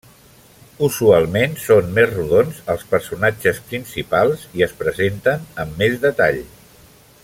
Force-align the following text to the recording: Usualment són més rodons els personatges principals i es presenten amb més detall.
Usualment 0.85 1.53
són 1.65 1.91
més 1.97 2.09
rodons 2.15 2.63
els 2.75 2.87
personatges 2.95 3.61
principals 3.69 4.49
i 4.61 4.67
es 4.69 4.77
presenten 4.83 5.49
amb 5.65 5.81
més 5.85 6.01
detall. 6.09 6.45